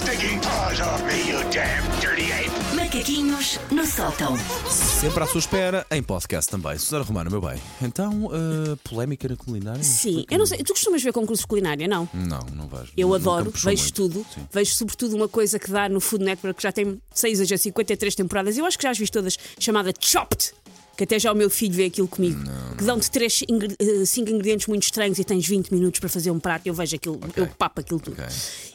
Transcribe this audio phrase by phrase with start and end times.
[0.00, 2.50] stinking paws off me, you damn dirty ape!
[2.74, 4.34] Macaquinhos no sótão.
[4.68, 6.78] Sempre à sua espera, em podcast também.
[6.78, 7.60] Susana Romano, meu bem.
[7.82, 9.82] Então, uh, polémica na culinária?
[9.82, 10.58] Sim, eu não sei.
[10.58, 12.08] Tu costumas ver concursos de culinária, não?
[12.14, 12.92] Não, não vejo.
[12.96, 13.94] Eu Nunca adoro, me puxou vejo muito.
[13.94, 14.26] tudo.
[14.34, 14.48] Sim.
[14.50, 18.14] Vejo sobretudo uma coisa que dá no Food Network, que já tem 6 a 53
[18.14, 18.56] temporadas.
[18.56, 20.54] Eu acho que já as vi todas, chamada Chopped.
[21.00, 22.38] Que até já o meu filho vê aquilo comigo.
[22.76, 26.66] que dão-te 5 ingredientes muito estranhos e tens 20 minutos para fazer um prato.
[26.66, 28.20] Eu vejo aquilo, eu papo aquilo tudo.
[28.20, 28.26] Ok.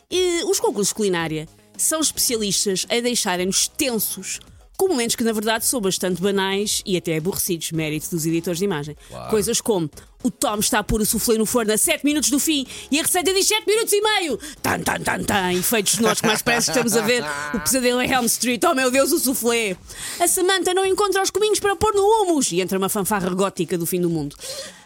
[0.09, 4.39] E os concursos de culinária são especialistas a deixarem-nos tensos
[4.77, 8.65] com momentos que, na verdade, são bastante banais e até aborrecidos, mérito dos editores de
[8.65, 8.95] imagem.
[9.29, 9.89] Coisas como
[10.23, 12.99] o Tom está a pôr o soufflé no forno a 7 minutos do fim e
[12.99, 14.39] a receita diz 7 minutos e meio.
[14.61, 15.53] Tan, tan, tan, tan.
[15.53, 18.61] Efeitos sonoros que mais parece que estamos a ver o pesadelo em Helm Street.
[18.63, 19.77] Oh meu Deus, o soufflé.
[20.20, 23.77] A Samantha não encontra os cominhos para pôr no humus e entra uma fanfarra gótica
[23.77, 24.35] do fim do mundo.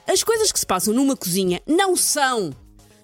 [0.05, 2.53] As coisas que se passam numa cozinha não são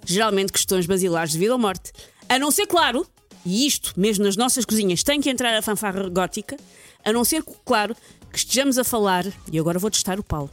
[0.05, 1.91] geralmente questões basilares de vida ou morte.
[2.27, 3.07] A não ser, claro,
[3.45, 6.57] e isto mesmo nas nossas cozinhas tem que entrar a fanfarra gótica,
[7.03, 7.95] a não ser, claro,
[8.31, 10.49] que estejamos a falar, e agora vou testar o Paulo,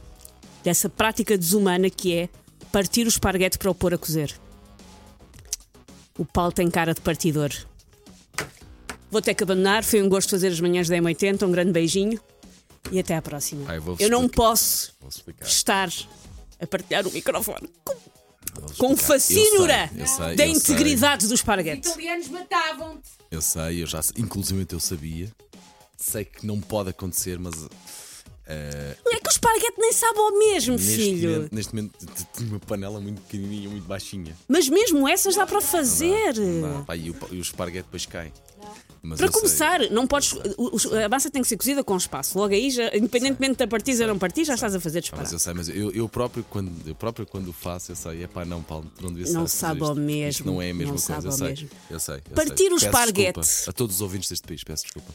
[0.63, 2.29] dessa prática desumana que é
[2.71, 4.33] partir o esparguete para o pôr a cozer.
[6.17, 7.51] O Paulo tem cara de partidor.
[9.09, 12.19] Vou ter que abandonar, foi um gosto fazer as manhãs da M80, um grande beijinho
[12.91, 13.65] e até à próxima.
[13.99, 14.93] Eu não posso
[15.41, 15.89] estar
[16.59, 17.69] a partilhar o microfone
[18.77, 19.89] com, fascínora
[20.35, 21.87] da integridade do esparguete.
[21.89, 23.09] italianos matavam-te.
[23.31, 24.15] Eu sei, eu já sei.
[24.21, 25.31] Inclusive eu sabia.
[25.97, 27.53] Sei que não pode acontecer, mas.
[28.45, 31.31] eh, É que o esparguete nem sabe ao mesmo, neste, filho.
[31.31, 34.35] momento, neste momento t- tenho uma panela muito pequenininha, muito baixinha.
[34.47, 36.35] Mas mesmo essas dá para fazer.
[36.37, 36.83] Não dá.
[36.85, 38.31] Pá, e, o, e o esparguete depois cai.
[39.05, 39.41] Mas Para eu sei.
[39.41, 40.33] começar, não podes.
[41.03, 42.37] A massa tem que ser cozida com espaço.
[42.39, 45.23] Logo aí, já, independentemente da partida ou não partir, já estás a fazer Ah, disparar.
[45.25, 48.23] Mas eu sei, mas eu, eu, próprio, quando, eu próprio quando o faço, eu sei,
[48.23, 50.73] é pá, não, Paulo, não devia ser Não sabe ao mesmo, Isto não é a
[50.73, 51.47] mesma não coisa, sabe eu ao sei.
[51.49, 51.69] mesmo.
[51.89, 52.15] Eu sei.
[52.15, 52.69] eu Partir sei.
[52.71, 53.39] o esparguete.
[53.41, 55.11] desculpa A todos os ouvintes deste país, peço desculpa.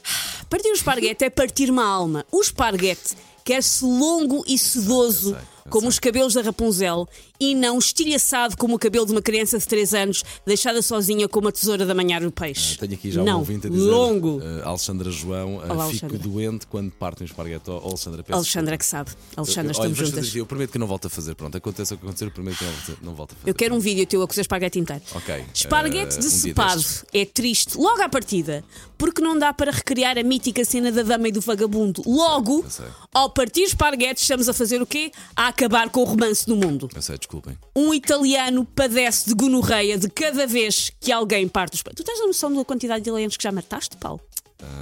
[0.50, 2.26] Partir o esparguete é partir uma alma.
[2.30, 3.16] O esparguete
[3.48, 5.88] quer-se longo e sedoso, Eu sei, eu como sei.
[5.88, 7.08] os cabelos da Rapunzel,
[7.40, 11.38] e não estilhaçado como o cabelo de uma criança de 3 anos, deixada sozinha com
[11.40, 12.76] uma tesoura de amanhar o peixe.
[12.78, 14.40] Tenho aqui já não, um ouvinte a dizer longo.
[14.42, 16.18] eh, Alexandra João, eh, Olá, fico Alexandra.
[16.18, 17.70] doente quando partem o esparguete.
[17.70, 19.10] Oh, Alexandra, peço Alexandra que sabe.
[19.36, 20.36] Alexandra, Olha, estamos vamos fazer juntas.
[20.36, 21.34] Eu prometo que não volto a fazer.
[21.36, 23.50] Pronto, aconteça o que acontecer, eu prometo que não volto, não volto a fazer.
[23.50, 25.02] Eu quero um vídeo teu a cozer esparguete inteiro.
[25.14, 27.04] Ok, Esparguete eh, um dia decepado destes.
[27.12, 28.64] é triste logo à partida,
[28.96, 32.02] porque não dá para recriar a mítica cena da dama e do vagabundo.
[32.04, 35.12] Logo, eu ao partir esparguete, estamos a fazer o quê?
[35.36, 36.88] A acabar com o romance do mundo.
[36.92, 37.56] Eu sei, desculpem.
[37.76, 41.94] Um italiano padece de gonorreia de cada vez que alguém parte os.
[41.94, 44.20] Tu tens a noção da quantidade de italianos que já mataste, Paulo?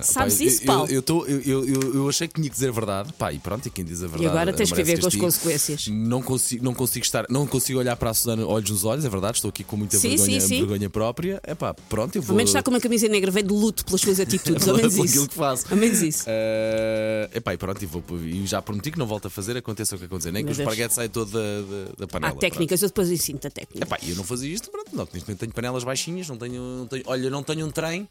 [0.01, 0.91] Sabes Pá, isso, eu, Paulo?
[0.91, 1.05] Eu,
[1.45, 3.13] eu, eu, eu, achei que tinha que dizer a verdade.
[3.13, 4.27] Pá, e pronto, e quem diz a verdade.
[4.27, 5.87] agora tens que viver com as consequências.
[5.89, 9.09] Não consigo, não consigo estar, não consigo olhar para a Susana olhos nos olhos, é
[9.09, 10.59] verdade, estou aqui com muita Sim, vergonha, sim, sim.
[10.61, 11.41] vergonha própria.
[11.43, 12.33] É pá, pronto, eu vou.
[12.33, 14.67] Ao menos está com uma camisa negra, vem de luto pelas suas atitudes.
[14.67, 15.29] Ao menos aquilo isso.
[15.29, 15.67] que faço.
[15.71, 16.25] Ao menos isso.
[16.27, 19.95] Eh, epá, e pronto, e, vou, e já prometi que não volto a fazer, aconteça
[19.95, 20.33] o que acontecer.
[20.33, 20.67] Nem Meu que o Deus.
[20.73, 22.37] esparguete saia todo da, da, da Há panela.
[22.37, 23.87] técnicas, eu depois ensino-te a técnica.
[23.87, 27.29] Epá, eu não fazia isto, pronto, não, tenho panelas baixinhas, não tenho, não tenho- olha,
[27.29, 28.09] não tenho um trem,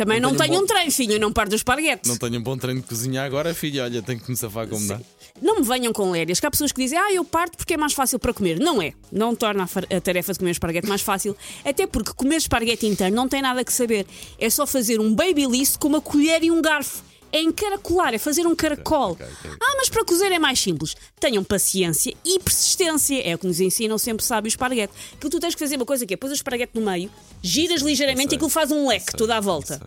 [0.00, 2.08] Também não não tenho um um trem, filho, não paro do esparguete.
[2.08, 4.88] não tenho um bom treino de cozinhar agora, filho, olha, tenho que me safar como
[4.88, 4.98] dá.
[5.42, 7.76] Não me venham com lérias, que há pessoas que dizem, ah, eu parto porque é
[7.76, 8.58] mais fácil para comer.
[8.58, 8.94] Não é.
[9.12, 11.36] Não torna a, tarefa de comer esparguete mais fácil.
[11.62, 14.06] Até porque comer esparguete inteiro não tem nada que saber.
[14.38, 17.02] É só fazer um babyliss com uma colher e um garfo.
[17.30, 19.12] É encaracolar, é fazer um caracol.
[19.12, 19.50] ok, ok.
[19.60, 20.94] Ah, mas para cozer é mais simples.
[21.18, 23.26] Tenham paciência e persistência.
[23.26, 24.92] É o que nos ensinam sempre sabe o esparguete.
[25.18, 27.10] Que tu tens que fazer uma coisa que é pôs o esparguete no meio,
[27.42, 28.34] giras ligeiramente sei.
[28.34, 29.80] e aquilo faz um leque sei, toda à eu volta.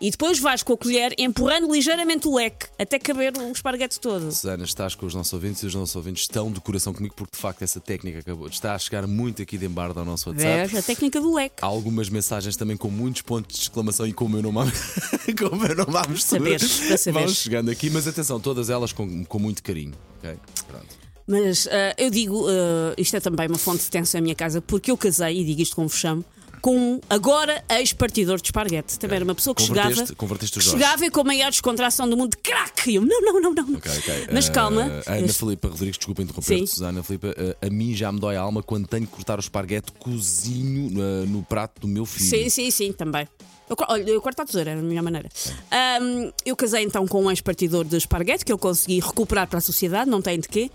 [0.00, 4.32] E depois vais com a colher empurrando ligeiramente o leque até caber o esparguete todo.
[4.32, 7.36] Susana, estás com os nossos ouvintes e os nossos ouvintes estão de coração comigo porque
[7.36, 8.46] de facto essa técnica acabou.
[8.46, 10.68] Está a chegar muito aqui de embarda ao nosso WhatsApp.
[10.68, 10.82] Vês?
[10.82, 11.56] A técnica do leque.
[11.60, 14.64] Há algumas mensagens também com muitos pontos de exclamação e com o meu nome à,
[15.36, 16.40] com o meu nome à mistura.
[16.40, 17.26] Saberes, para saberes.
[17.26, 19.94] Vão chegando aqui, mas atenção, todas elas com, com muito carinho.
[20.18, 20.38] ok?
[20.68, 21.00] Pronto.
[21.26, 24.60] Mas ah, eu digo, ah, isto é também uma fonte de tensão em minha casa,
[24.60, 26.24] porque eu casei, e digo isto com vexame,
[26.60, 28.98] com um agora ex-partidor de esparguete.
[28.98, 31.50] Também era uma pessoa que chegava, Converteste- converteste o que chegava e com a maior
[31.50, 32.90] descontração do mundo, crack!
[32.90, 33.74] E eu, não, não, não, não.
[33.76, 34.26] Ok, ok.
[34.32, 34.82] Mas Eh, calma.
[35.06, 36.66] Ana este- Filipa Rodrigues, desculpa interromper, Sim.
[36.66, 39.40] Susana Filipa, eh, a mim já me dói a alma quando tenho que cortar o
[39.40, 42.28] esparguete cozinho eh, no prato do meu filho.
[42.28, 43.26] Sim, sim, sim, também.
[43.68, 45.28] Eu, olha, eu corto a tesoura, era a melhor maneira.
[45.70, 49.62] Ahm, eu casei então com um ex-partidor de esparguete que eu consegui recuperar para a
[49.62, 50.70] sociedade, não tem de quê.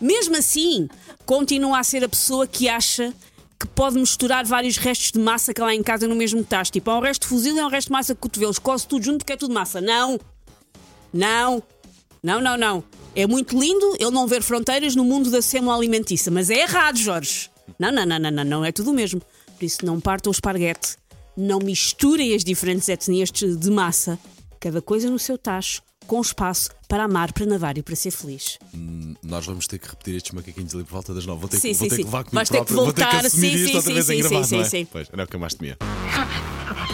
[0.00, 0.88] Mesmo assim,
[1.24, 3.12] continua a ser a pessoa que acha
[3.60, 6.72] que pode misturar vários restos de massa que lá em casa no mesmo tacho.
[6.72, 8.58] Tipo, há um resto de fuzil e há um resto de massa de cotovelos.
[8.58, 9.82] Coze tudo junto porque é tudo massa.
[9.82, 10.18] Não!
[11.12, 11.62] Não!
[12.22, 12.84] Não, não, não.
[13.14, 16.96] É muito lindo ele não ver fronteiras no mundo da sêmola alimentícia, mas é errado,
[16.96, 17.50] Jorge.
[17.78, 19.20] Não, não, não, não, não, não é tudo o mesmo.
[19.58, 20.96] Por isso, não parta o esparguete
[21.36, 24.18] Não misturem as diferentes etnias de massa.
[24.58, 28.58] Cada coisa no seu tacho, com espaço para amar, para nadar e para ser feliz.
[29.22, 31.42] Nós vamos ter que repetir estes macaquinhos ali por volta das nove.
[31.42, 32.02] Vou ter, Sim, que, vou sim, ter sim.
[32.02, 32.84] que levar comigo Vais ter que próprio.
[32.84, 34.56] Vou ter que voltar, assumir sim, isto sim, outra sim, vez em sim, gravado, sim,
[34.56, 34.68] não é?
[34.68, 34.88] sim.
[34.90, 35.78] Pois, era o que eu mais temia.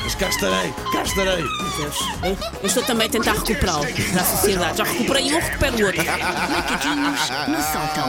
[0.04, 1.42] Mas cá estarei, cá estarei.
[1.78, 1.96] Deus.
[2.22, 4.78] Eu, eu estou também a tentar recuperá-lo da sociedade.
[4.78, 6.04] Já recuperei um, recupero o outro.
[6.04, 8.08] Macaquinhos no sótão.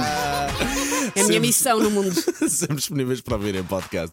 [1.15, 2.13] É a minha missão no mundo.
[2.50, 4.06] Sempre disponíveis para ouvir em podcast.